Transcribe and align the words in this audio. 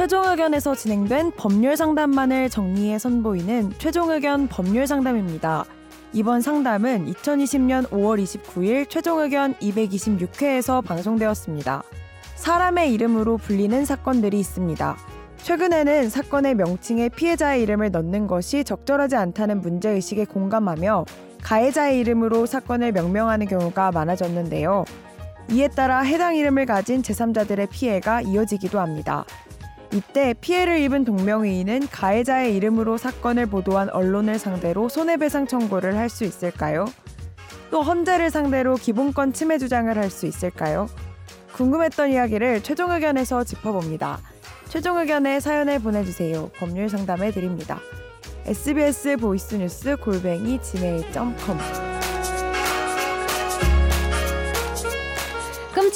최종 0.00 0.24
의견에서 0.24 0.74
진행된 0.74 1.32
법률 1.32 1.76
상담만을 1.76 2.48
정리해 2.48 2.98
선보이는 2.98 3.74
최종 3.76 4.10
의견 4.10 4.48
법률 4.48 4.86
상담입니다. 4.86 5.66
이번 6.14 6.40
상담은 6.40 7.04
2020년 7.04 7.86
5월 7.90 8.18
29일 8.22 8.88
최종 8.88 9.18
의견 9.18 9.52
226회에서 9.56 10.82
방송되었습니다. 10.82 11.82
사람의 12.34 12.94
이름으로 12.94 13.36
불리는 13.36 13.84
사건들이 13.84 14.40
있습니다. 14.40 14.96
최근에는 15.42 16.08
사건의 16.08 16.54
명칭에 16.54 17.10
피해자의 17.10 17.62
이름을 17.64 17.90
넣는 17.90 18.26
것이 18.26 18.64
적절하지 18.64 19.16
않다는 19.16 19.60
문제의식에 19.60 20.24
공감하며 20.24 21.04
가해자의 21.42 21.98
이름으로 21.98 22.46
사건을 22.46 22.92
명명하는 22.92 23.46
경우가 23.46 23.92
많아졌는데요. 23.92 24.86
이에 25.50 25.68
따라 25.68 26.00
해당 26.00 26.36
이름을 26.36 26.64
가진 26.64 27.02
제3자들의 27.02 27.68
피해가 27.68 28.22
이어지기도 28.22 28.80
합니다. 28.80 29.26
이때 29.92 30.34
피해를 30.40 30.78
입은 30.80 31.04
동명이인은 31.04 31.88
가해자의 31.88 32.54
이름으로 32.56 32.96
사건을 32.96 33.46
보도한 33.46 33.90
언론을 33.90 34.38
상대로 34.38 34.88
손해배상 34.88 35.46
청구를 35.48 35.96
할 35.96 36.08
수 36.08 36.24
있을까요? 36.24 36.86
또 37.70 37.82
헌재를 37.82 38.30
상대로 38.30 38.74
기본권 38.76 39.32
침해 39.32 39.58
주장을 39.58 39.96
할 39.96 40.10
수 40.10 40.26
있을까요? 40.26 40.88
궁금했던 41.54 42.10
이야기를 42.10 42.62
최종 42.62 42.90
의견에서 42.92 43.44
짚어봅니다. 43.44 44.18
최종 44.68 44.98
의견에 44.98 45.40
사연을 45.40 45.80
보내주세요. 45.80 46.50
법률 46.58 46.88
상담해 46.88 47.32
드립니다. 47.32 47.80
sbs 48.46 49.16
보이스뉴스 49.16 49.96
골뱅이 49.96 50.60
gmail.com 50.62 51.89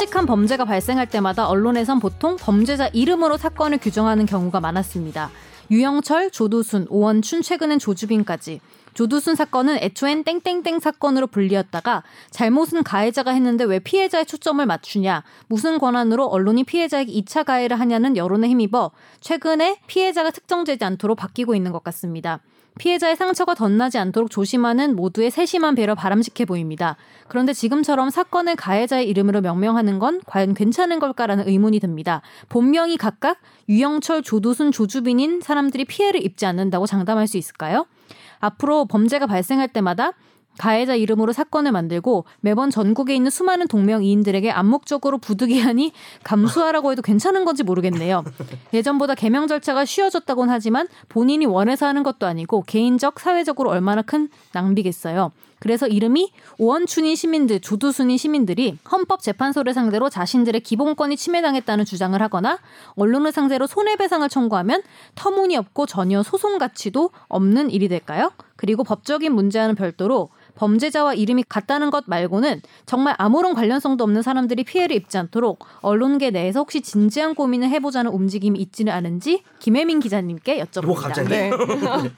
끔찍한 0.05 0.27
범죄가 0.27 0.65
발생할 0.65 1.09
때마다 1.09 1.49
언론에선 1.49 1.99
보통 1.99 2.37
범죄자 2.37 2.89
이름으로 2.89 3.37
사건을 3.37 3.79
규정하는 3.79 4.27
경우가 4.27 4.61
많았습니다. 4.61 5.31
유영철, 5.71 6.31
조두순, 6.31 6.87
오원춘, 6.91 7.43
최근엔 7.43 7.79
조주빈까지. 7.79 8.61
조두순 8.93 9.35
사건은 9.35 9.79
애초엔 9.79 10.25
땡땡땡 10.25 10.81
사건으로 10.81 11.27
불리었다가 11.27 12.03
잘못은 12.31 12.83
가해자가 12.83 13.33
했는데 13.33 13.65
왜 13.65 13.79
피해자의 13.79 14.27
초점을 14.27 14.65
맞추냐, 14.65 15.25
무슨 15.49 15.79
권한으로 15.79 16.27
언론이 16.27 16.65
피해자에게 16.65 17.11
2차 17.13 17.45
가해를 17.45 17.81
하냐는 17.81 18.17
여론에 18.17 18.49
힘입어 18.49 18.91
최근에 19.21 19.81
피해자가 19.87 20.31
특정되지 20.31 20.85
않도록 20.85 21.17
바뀌고 21.17 21.55
있는 21.55 21.73
것 21.73 21.83
같습니다. 21.83 22.41
피해자의 22.79 23.17
상처가 23.17 23.55
덧나지 23.55 23.99
않도록 23.99 24.31
조심하는 24.31 24.97
모두의 24.97 25.31
세심한 25.31 25.75
배려 25.75 25.95
바람직해 25.95 26.45
보입니다. 26.45 26.97
그런데 27.29 27.53
지금처럼 27.53 28.11
사건을 28.11 28.57
가해자의 28.57 29.09
이름으로 29.09 29.41
명명하는 29.41 29.99
건 29.99 30.21
과연 30.27 30.55
괜찮은 30.55 30.99
걸까라는 30.99 31.49
의문이 31.49 31.79
듭니다. 31.81 32.21
본명이 32.49 32.97
각각 32.97 33.39
유영철, 33.69 34.23
조두순, 34.23 34.73
조주빈인 34.73 35.41
사람들이 35.41 35.85
피해를 35.85 36.25
입지 36.25 36.47
않는다고 36.47 36.87
장담할 36.87 37.29
수 37.29 37.37
있을까요? 37.37 37.87
앞으로 38.41 38.87
범죄가 38.87 39.27
발생할 39.27 39.69
때마다 39.69 40.13
가해자 40.59 40.95
이름으로 40.95 41.33
사건을 41.33 41.73
만들고 41.73 42.25
매번 42.41 42.71
전국에 42.71 43.15
있는 43.15 43.31
수많은 43.31 43.69
동명이인들에게 43.69 44.51
암묵적으로 44.51 45.19
부득이하니 45.19 45.93
감수하라고 46.23 46.93
해도 46.93 47.03
괜찮은 47.03 47.45
건지 47.45 47.63
모르겠네요. 47.63 48.25
예전보다 48.73 49.15
개명 49.15 49.47
절차가 49.47 49.85
쉬워졌다곤 49.85 50.51
하지만 50.51 50.89
본인이 51.09 51.47
원해서 51.47 51.87
하는 51.87 52.03
것도 52.03 52.27
아니고 52.27 52.65
개인적, 52.67 53.21
사회적으로 53.21 53.71
얼마나 53.71 54.03
큰 54.03 54.29
낭비겠어요. 54.53 55.33
그래서 55.65 55.87
이름이 55.87 56.31
오원춘인 56.59 57.17
시민들, 57.17 57.59
조두순인 57.59 58.19
시민들이 58.19 58.77
헌법재판소를 58.93 59.73
상대로 59.73 60.11
자신들의 60.11 60.61
기본권이 60.61 61.17
침해당했다는 61.17 61.87
주장을 61.87 62.21
하거나 62.21 62.59
언론을 62.97 63.33
상대로 63.33 63.67
손해배상을 63.67 64.29
청구하면 64.29 64.83
터무니없고 65.15 65.87
전혀 65.87 66.23
소송 66.23 66.59
가치도 66.59 67.11
없는 67.29 67.71
일이 67.71 67.89
될까요? 67.89 68.31
그리고 68.57 68.85
법적인 68.85 69.33
문제와는 69.33 69.75
별도로 69.75 70.29
범죄자와 70.55 71.15
이름이 71.15 71.45
같다는 71.49 71.91
것 71.91 72.05
말고는 72.07 72.63
정말 72.87 73.15
아무런 73.19 73.55
관련성도 73.55 74.05
없는 74.05 74.23
사람들이 74.23 74.65
피해를 74.65 74.97
입지 74.97 75.19
않도록 75.19 75.65
언론계 75.81 76.31
내에서 76.31 76.61
혹시 76.61 76.81
진지한 76.81 77.35
고민을 77.35 77.69
해보자는 77.71 78.11
움직임이 78.11 78.59
있지는 78.61 78.93
않은지 78.93 79.43
김혜민 79.59 80.01
기자님께 80.01 80.63
여쭤봅니다. 80.65 80.87
뭐 80.87 80.95
갑자기? 80.95 81.29
네. 81.29 81.51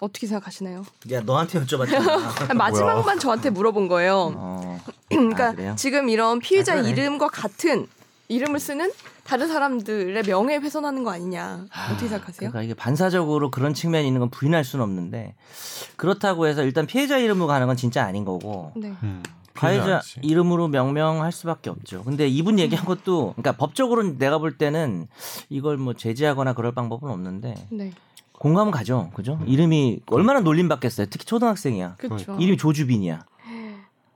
어떻게 0.00 0.26
생각하시나요? 0.26 0.84
야 1.10 1.20
너한테 1.20 1.60
여쭤봤잖아. 1.60 2.54
마지막만 2.54 3.18
저한테 3.18 3.50
물어본 3.50 3.88
거예요. 3.88 4.32
어. 4.36 4.80
그러니까 5.08 5.54
아? 5.58 5.74
지금 5.74 6.08
이런 6.08 6.38
피해자 6.38 6.74
아. 6.74 6.80
이름과 6.80 7.28
같은 7.28 7.86
이름을 8.28 8.60
쓰는 8.60 8.92
다른 9.28 9.46
사람들의 9.46 10.22
명예 10.22 10.56
훼손하는 10.56 11.04
거 11.04 11.10
아니냐 11.10 11.66
어떻게 11.90 12.08
생각하세요? 12.08 12.50
그러니까 12.50 12.62
이게 12.62 12.72
반사적으로 12.72 13.50
그런 13.50 13.74
측면이 13.74 14.06
있는 14.06 14.20
건 14.20 14.30
부인할 14.30 14.64
수는 14.64 14.82
없는데 14.82 15.34
그렇다고 15.96 16.46
해서 16.46 16.62
일단 16.62 16.86
피해자 16.86 17.18
이름으로 17.18 17.46
가는 17.46 17.66
건 17.66 17.76
진짜 17.76 18.04
아닌 18.04 18.24
거고 18.24 18.72
네. 18.74 18.94
음, 19.02 19.22
가해자. 19.52 20.00
이름으로 20.22 20.68
명명할 20.68 21.30
수밖에 21.30 21.68
없죠. 21.68 22.04
근데 22.04 22.26
이분 22.26 22.58
얘기한 22.58 22.86
것도 22.86 23.34
그러니까 23.36 23.52
법적으로는 23.52 24.16
내가 24.16 24.38
볼 24.38 24.56
때는 24.56 25.08
이걸 25.50 25.76
뭐 25.76 25.92
제지하거나 25.92 26.54
그럴 26.54 26.72
방법은 26.72 27.10
없는데 27.10 27.54
네. 27.68 27.92
공감은 28.32 28.72
가죠. 28.72 29.10
그죠? 29.14 29.38
이름이 29.44 30.00
얼마나 30.06 30.40
놀림 30.40 30.68
받겠어요. 30.68 31.08
특히 31.10 31.26
초등학생이야. 31.26 31.96
그렇죠. 31.98 32.36
이름이 32.38 32.56
조주빈이야. 32.56 33.26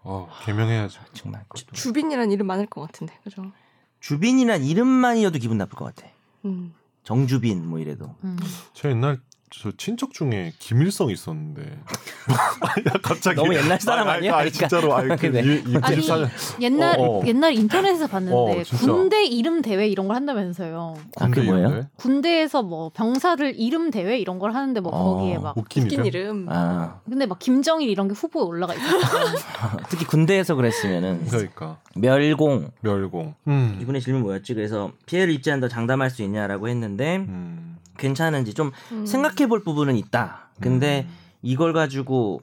어, 0.04 0.28
개명해야죠. 0.44 1.00
정말 1.12 1.44
주 1.72 1.92
빈이라는 1.92 2.32
이름 2.32 2.46
많을 2.46 2.66
것 2.66 2.80
같은데, 2.80 3.14
그죠? 3.22 3.52
주빈이란 4.02 4.64
이름만이어도 4.64 5.38
기분 5.38 5.58
나쁠 5.58 5.76
것 5.78 5.84
같아. 5.94 6.10
음. 6.44 6.74
정주빈 7.04 7.66
뭐 7.66 7.78
이래도. 7.78 8.14
음. 8.24 8.36
저 8.74 8.90
옛날 8.90 9.20
저 9.54 9.70
친척 9.76 10.12
중에 10.14 10.52
김일성 10.58 11.10
있었는데 11.10 11.62
야, 12.88 12.92
갑자기 13.02 13.36
너무 13.36 13.54
옛날 13.54 13.78
사람 13.80 14.08
아니, 14.08 14.28
아니야? 14.28 14.36
아니, 14.36 14.50
그러니까. 14.50 14.68
진짜로 14.68 14.94
아니 14.96 15.14
그 15.20 15.26
네. 15.26 15.40
이- 15.42 15.62
이 15.70 15.76
아니 15.82 15.96
94년 15.98 16.28
옛날 16.60 16.98
어, 16.98 17.02
어. 17.20 17.26
옛날 17.26 17.52
인터넷에서 17.52 18.06
봤는데 18.06 18.60
어. 18.60 18.62
군대 18.80 19.24
이름 19.24 19.60
대회 19.60 19.86
이런 19.86 20.08
걸 20.08 20.16
한다면서요. 20.16 20.94
아, 21.20 21.28
그게 21.28 21.42
뭐예요? 21.42 21.86
군대에서 21.96 22.62
뭐 22.62 22.90
병사들 22.94 23.54
이름 23.58 23.90
대회 23.90 24.18
이런 24.18 24.38
걸 24.38 24.54
하는데 24.54 24.80
뭐 24.80 24.90
어, 24.92 25.16
거기에 25.18 25.38
막 25.38 25.56
웃긴 25.58 25.84
웃긴 25.84 26.06
이름. 26.06 26.46
아, 26.48 27.00
근데 27.08 27.26
막 27.26 27.38
김정일 27.38 27.90
이런 27.90 28.08
게 28.08 28.14
후보에 28.14 28.42
올라가 28.42 28.74
있었어요. 28.74 29.36
특히 29.90 30.06
군대에서 30.06 30.54
그랬으면은 30.54 31.26
그러니까 31.28 31.78
멸공 31.94 32.70
멸공. 32.80 33.34
음. 33.48 33.78
이분의 33.82 34.00
질문 34.00 34.22
뭐였지? 34.22 34.54
그래서 34.54 34.92
피해를 35.06 35.32
입지 35.34 35.50
않다 35.50 35.68
장담할 35.68 36.08
수 36.10 36.22
있냐라고 36.22 36.68
했는데 36.68 37.16
음. 37.18 37.71
괜찮은지 38.02 38.52
좀 38.52 38.72
음. 38.90 39.06
생각해 39.06 39.46
볼 39.46 39.62
부분은 39.62 39.96
있다. 39.96 40.50
근데 40.60 41.06
음. 41.08 41.14
이걸 41.42 41.72
가지고 41.72 42.42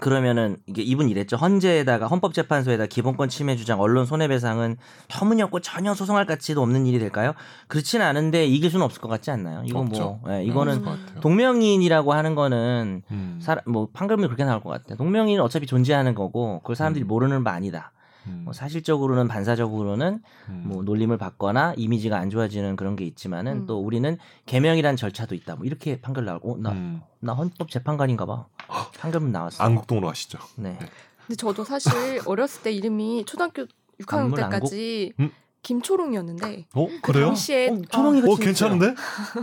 그러면은 0.00 0.56
이게 0.66 0.82
이분 0.82 1.08
이랬죠. 1.08 1.36
헌재에다가 1.36 2.06
헌법재판소에다 2.06 2.86
기본권 2.86 3.28
침해 3.28 3.56
주장, 3.56 3.80
언론 3.80 4.06
손해배상은 4.06 4.76
터무니없고 5.08 5.60
전혀 5.60 5.94
소송할 5.94 6.26
가치도 6.26 6.62
없는 6.62 6.86
일이 6.86 6.98
될까요? 6.98 7.34
그렇지는 7.68 8.04
않은데 8.06 8.46
이길 8.46 8.70
수는 8.70 8.84
없을 8.84 9.00
것 9.00 9.08
같지 9.08 9.30
않나요? 9.30 9.62
이건 9.64 9.86
없죠. 9.86 10.18
뭐 10.22 10.34
예, 10.34 10.44
이거는 10.44 10.82
같아요. 10.82 11.20
동명이인이라고 11.20 12.12
하는 12.14 12.34
거는 12.34 13.02
음. 13.10 13.38
사람 13.40 13.62
뭐 13.66 13.88
판결문이 13.92 14.28
그렇게 14.28 14.44
나올 14.44 14.60
것 14.60 14.70
같아. 14.70 14.96
동명이인은 14.96 15.42
어차피 15.42 15.66
존재하는 15.66 16.14
거고 16.14 16.60
그걸 16.60 16.74
사람들이 16.74 17.04
음. 17.04 17.08
모르는 17.08 17.44
바 17.44 17.52
아니다. 17.52 17.92
음. 18.26 18.42
뭐 18.44 18.52
사실적으로는 18.52 19.28
반사적으로는 19.28 20.20
음. 20.48 20.62
뭐 20.66 20.82
놀림을 20.82 21.18
받거나 21.18 21.74
이미지가 21.76 22.16
안 22.18 22.30
좋아지는 22.30 22.76
그런 22.76 22.96
게 22.96 23.04
있지만은 23.04 23.52
음. 23.62 23.66
또 23.66 23.80
우리는 23.80 24.16
개명이란 24.46 24.96
절차도 24.96 25.34
있다. 25.34 25.56
뭐 25.56 25.64
이렇게 25.66 26.00
판결 26.00 26.24
나오고 26.24 26.58
나, 26.58 26.70
음. 26.72 27.00
나 27.20 27.32
헌법 27.34 27.70
재판관인가 27.70 28.26
봐. 28.26 28.46
판결문 28.98 29.32
나왔어. 29.32 29.62
안국동으로 29.64 30.06
가시죠. 30.08 30.38
네. 30.56 30.78
근데 31.26 31.36
저도 31.36 31.64
사실 31.64 31.90
어렸을 32.26 32.62
때 32.62 32.72
이름이 32.72 33.24
초등학교 33.26 33.66
6학년 34.00 34.18
안물 34.18 34.38
때까지 34.40 35.12
음? 35.20 35.30
김초롱이었는데 35.62 36.66
어 36.74 36.86
그 36.86 37.00
그래요? 37.02 37.26
당시에 37.26 37.68
어, 37.68 37.80
초롱이가 37.88 38.30
어 38.32 38.36
괜찮은데? 38.36 38.94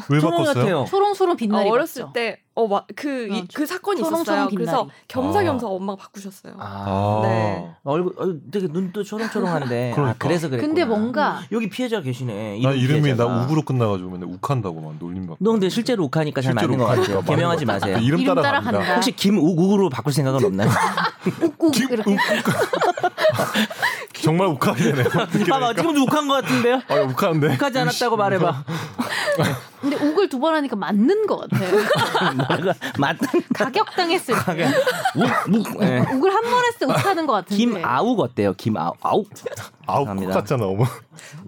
왜 0.09 0.19
초롱이 0.19 0.45
바꿨어요? 0.45 0.53
같아요. 0.65 0.85
초롱초롱 0.89 1.33
어, 1.33 1.35
빛나리 1.37 1.69
어렸을 1.69 2.03
맞죠? 2.03 2.13
때 2.13 2.41
어그 2.63 3.29
어, 3.31 3.43
그 3.53 3.65
사건이 3.65 4.01
있었어요. 4.01 4.47
그래서 4.49 4.89
겸사겸사 5.07 5.65
아. 5.65 5.69
엄마가 5.69 6.01
바꾸셨어요. 6.03 6.53
아, 6.59 6.83
아. 6.87 7.21
네. 7.23 7.69
얼굴 7.83 8.13
어, 8.17 8.33
되게 8.51 8.67
눈도 8.69 9.03
초롱초롱한데. 9.03 9.91
아, 9.91 9.95
그러니까. 9.95 10.15
그래서 10.19 10.49
그래. 10.49 10.61
근데 10.61 10.83
뭔가 10.83 11.41
여기 11.51 11.69
피해자 11.69 12.01
계시네. 12.01 12.59
나 12.61 12.71
이름이 12.71 13.03
피해자가. 13.03 13.31
나 13.33 13.43
우부로 13.43 13.61
끝나가지고 13.61 14.09
맨날 14.09 14.29
욱한다고 14.29 14.81
막 14.81 14.95
놀림 14.99 15.21
받고. 15.27 15.37
너 15.39 15.51
근데 15.51 15.69
실제로 15.69 16.03
욱하니까 16.05 16.41
잘 16.41 16.53
맞는 16.53 16.77
것 16.77 16.85
같아요. 16.85 17.21
개명하지 17.23 17.65
마세요. 17.65 17.97
이름 17.99 18.19
이름 18.19 18.35
따라 18.35 18.41
따라 18.41 18.59
갑니다. 18.61 18.79
간다. 18.79 18.95
혹시 18.95 19.11
김욱욱으로 19.11 19.89
바꿀 19.89 20.13
생각은 20.13 20.43
없나요? 20.43 20.69
꾹꾹 21.57 21.71
이렇게 21.91 22.17
정말 24.21 24.47
욱하게 24.47 24.83
되네요. 24.83 25.05
봐봐 25.49 25.73
지금도 25.75 26.03
욱한 26.03 26.27
것 26.27 26.41
같은데요? 26.41 26.81
아 26.87 26.95
욱하는데. 26.95 27.53
욱하지 27.53 27.79
않았다고 27.79 28.17
말해봐. 28.17 28.63
근데 29.81 29.95
옥을 29.95 30.27
두 30.29 30.39
번 30.39 30.55
하니까 30.55 30.75
맞는 30.75 31.27
것 31.27 31.37
같아요. 31.49 31.71
뭐라고 32.35 32.79
맞던 32.97 33.41
가격당했을 33.53 34.35
때. 34.55 34.67
욱욱 35.47 35.81
예. 35.81 35.99
옥을 35.99 36.33
한 36.33 36.43
번 36.43 36.63
했을 36.65 36.79
때 36.79 36.85
욱하는 36.85 37.25
것 37.27 37.33
같은데. 37.33 37.55
김아욱 37.57 38.19
어때요? 38.19 38.53
김아욱 38.53 38.97
아욱 39.01 39.29
아우 39.85 40.05
감사합니다. 40.05 40.33
똑같잖아 40.33 40.63
너무. 40.63 40.85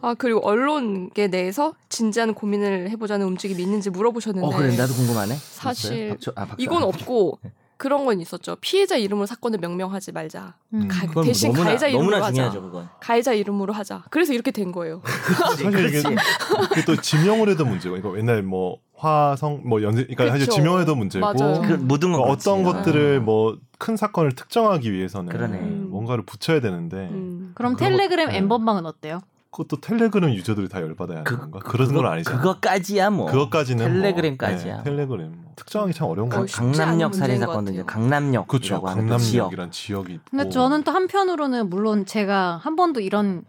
아 0.01 0.13
그리고 0.17 0.39
언론계 0.45 1.27
내에서 1.27 1.73
진지한 1.89 2.33
고민을 2.33 2.89
해보자는 2.91 3.25
움직임이 3.25 3.61
있는지 3.63 3.89
물어보셨는데 3.89 4.47
어 4.47 4.57
그래 4.57 4.75
나도 4.75 4.93
궁금하네. 4.93 5.35
사실 5.35 5.93
있어요? 5.93 6.09
박초- 6.15 6.33
아, 6.35 6.45
박초- 6.45 6.55
이건 6.63 6.83
없고 6.83 7.39
그런 7.81 8.05
건 8.05 8.21
있었죠. 8.21 8.57
피해자 8.61 8.95
이름으로 8.95 9.25
사건을 9.25 9.57
명명하지 9.57 10.11
말자. 10.11 10.53
음. 10.75 10.87
가- 10.87 11.07
그건 11.07 11.23
대신 11.25 11.47
너무나, 11.49 11.63
가해자 11.65 11.87
이름으로 11.87 12.09
너무나 12.11 12.25
하자. 12.27 12.33
중요하죠 12.35 12.61
그건. 12.61 12.89
가해자 12.99 13.33
이름으로 13.33 13.73
하자. 13.73 14.03
그래서 14.11 14.33
이렇게 14.33 14.51
된 14.51 14.71
거예요. 14.71 15.01
사실 15.57 15.67
이게. 15.87 15.99
이게 15.99 16.85
또 16.85 16.95
지명을 16.95 17.49
해도 17.49 17.65
문제고 17.65 17.97
이거 17.97 18.15
옛날 18.19 18.43
뭐 18.43 18.77
화성 18.95 19.63
뭐 19.65 19.81
연세 19.81 20.03
그러니까 20.03 20.27
사실 20.27 20.45
그쵸. 20.45 20.51
지명을 20.57 20.81
해도 20.81 20.93
문제고 20.95 21.25
맞아요. 21.25 21.61
그거 21.61 21.87
그러니까 21.87 22.19
어떤 22.21 22.61
그렇지. 22.63 22.77
것들을 22.77 23.19
뭐큰 23.21 23.97
사건을 23.97 24.33
특정하기 24.35 24.91
위해서는 24.93 25.31
그러네. 25.31 25.57
뭔가를 25.57 26.23
붙여야 26.23 26.61
되는데 26.61 27.09
음. 27.09 27.51
그럼 27.55 27.75
텔레그램 27.77 28.27
것- 28.27 28.31
네. 28.33 28.37
엠번방은 28.37 28.85
어때요? 28.85 29.21
그것도 29.51 29.81
텔레그램 29.81 30.31
유저들이 30.33 30.69
다 30.69 30.81
열받아야 30.81 31.23
그- 31.23 31.35
하는 31.35 31.51
건가? 31.51 31.69
그런 31.69 31.93
건 31.93 32.05
아니죠. 32.05 32.31
그거까지야 32.31 33.09
뭐. 33.09 33.25
그것까지는 33.29 33.85
텔레그램까지야. 33.85 34.73
뭐, 34.75 34.83
네, 34.83 34.89
텔레그램 34.89 35.33
특정하기 35.57 35.93
참 35.93 36.07
어려운 36.07 36.29
것 36.29 36.37
어, 36.37 36.39
않은 36.39 36.47
강남역 36.47 37.13
살인 37.15 37.39
사건도 37.39 37.71
이제. 37.73 37.83
강남역이라고 37.85 38.47
그렇죠. 38.47 38.81
그 38.81 38.87
지역. 38.87 38.95
강남역이란 38.95 39.71
지역 39.71 40.09
이 40.09 40.13
있고. 40.13 40.23
근데 40.31 40.49
저는 40.49 40.83
또 40.83 40.91
한편으로는 40.91 41.69
물론 41.69 42.05
제가 42.05 42.59
한 42.63 42.75
번도 42.77 43.01
이런 43.01 43.43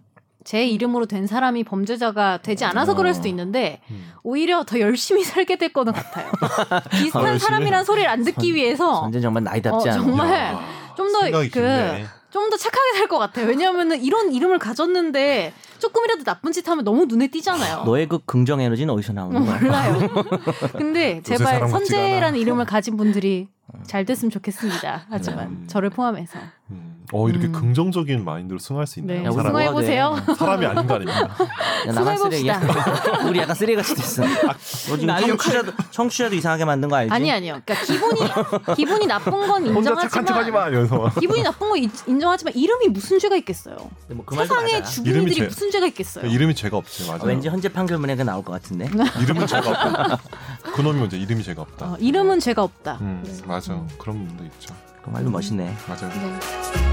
제 0.45 0.67
이름으로 0.67 1.07
된 1.07 1.29
사람이 1.29 1.63
범죄자가 1.63 2.39
되지 2.43 2.65
않아서 2.65 2.93
어. 2.93 2.95
그럴 2.97 3.15
수도 3.15 3.29
있는데 3.29 3.81
음. 3.93 4.11
오히려 4.25 4.65
더 4.65 4.81
열심히 4.81 5.23
살게 5.23 5.57
될 5.57 5.73
거는 5.73 5.93
같아요. 5.93 6.33
비슷한? 6.91 7.39
사람이란 7.39 7.85
소리를 7.85 8.09
안 8.11 8.25
듣기 8.25 8.57
위해서 8.57 9.03
전제 9.03 9.21
정말 9.21 9.45
나이답지 9.45 9.89
어, 9.89 9.93
않아. 9.93 10.03
정말 10.03 10.33
야, 10.53 10.61
좀더그 10.97 11.43
깊네. 11.49 12.07
좀더 12.31 12.57
착하게 12.57 12.99
살 12.99 13.07
것 13.09 13.19
같아요. 13.19 13.47
왜냐하면은 13.47 14.03
이런 14.03 14.33
이름을 14.33 14.59
가졌는데 14.59 15.53
조금이라도 15.83 16.23
나쁜 16.23 16.53
짓 16.53 16.69
하면 16.69 16.85
너무 16.85 17.07
눈에 17.07 17.27
띄잖아요. 17.27 17.83
너의 17.85 18.09
그 18.09 18.21
긍정 18.25 18.61
에너지는 18.61 18.95
어디서 18.95 19.13
어, 19.13 19.15
나오는 19.17 19.45
거야? 19.45 19.59
몰라요. 19.59 20.09
근데 20.79 21.21
제발 21.23 21.69
선재라는. 21.69 22.39
이름을 22.39 22.67
가진 22.67 22.97
분들이 22.97 23.49
잘 23.85 24.05
됐으면 24.05 24.31
좋겠습니다. 24.31 25.07
하지만 25.09 25.49
음. 25.49 25.65
저를 25.67 25.91
포함해서 25.91 26.39
음. 26.71 26.92
어 27.13 27.29
이렇게 27.29 27.47
음. 27.47 27.53
긍정적인 27.53 28.25
마인드로 28.25 28.59
승할 28.59 28.87
수 28.87 29.01
있나요? 29.01 29.19
네, 29.21 29.25
야, 29.27 29.29
우리 29.31 29.37
사람이, 29.37 29.49
승화해 29.51 29.67
뭐가 29.67 29.81
돼? 29.81 29.87
보세요. 29.87 30.37
사람이 30.37 30.67
아닌 30.67 30.87
거 30.87 30.95
아닙니까? 30.95 31.21
야. 31.89 32.17
쓰레기야. 32.17 32.61
우리 33.29 33.39
약간 33.41 33.55
쓰레기같이 33.57 33.95
됐어. 33.95 34.23
너 34.23 34.97
지금 34.97 35.09
청취자도, 35.27 35.73
청취자도 35.91 36.35
이상하게 36.37 36.65
만든 36.65 36.89
거 36.89 36.97
알지? 36.97 37.13
아니 37.13 37.31
아니요. 37.31 37.61
그러니까 37.65 37.85
기분이 37.87 38.21
기분이 38.77 39.07
나쁜 39.07 39.33
건 39.47 39.67
인정하지만 39.67 40.51
마. 40.53 41.11
기분이 41.21 41.43
나쁜 41.43 41.69
건 41.69 41.79
인- 41.79 41.91
인정하지만 42.07 42.55
이름이 42.55 42.89
무슨 42.89 43.19
죄가 43.19 43.37
있겠어요. 43.37 43.77
뭐그 44.09 44.35
말도 44.35 44.55
세상에 44.55 44.83
죄- 44.83 45.43
무슨 45.43 45.71
죄가 45.71 45.87
있겠어요. 45.89 46.27
이름이 46.27 46.55
죄가 46.55 46.77
없지 46.79 47.11
맞아. 47.11 47.25
어, 47.25 47.27
왠지 47.27 47.49
헌재 47.49 47.69
판결문에 47.71 48.15
나올 48.25 48.45
것 48.45 48.53
같은데. 48.53 48.89
이름은 49.21 49.47
죄가 49.47 49.69
없다. 49.71 50.19
그놈이 50.75 50.99
먼저 51.01 51.17
이름이 51.17 51.43
죄가 51.43 51.63
없다. 51.63 51.87
어, 51.87 51.97
이름은 51.99 52.41
죄가 52.41 52.63
없다. 52.63 52.99
음 53.01 53.23
맞아 53.47 53.75
그런 53.99 54.27
분도 54.27 54.45
있죠. 54.45 54.75
그 55.03 55.11
말도 55.11 55.31
멋있네. 55.31 55.75
맞아요. 55.89 56.09
네. 56.15 56.92